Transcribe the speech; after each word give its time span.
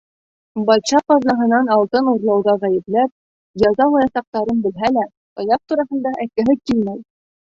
Батша 0.67 0.99
ҡаҙнаһынан 1.11 1.67
алтын 1.73 2.07
урлауҙа 2.13 2.55
ғәйепләп, 2.63 3.11
яза-лаясаҡтарын 3.65 4.63
белһә 4.65 4.91
лә, 4.97 5.03
таяҡ 5.41 5.63
тураһында 5.73 6.17
әйткеһе 6.25 6.57
килмәй. 6.71 6.99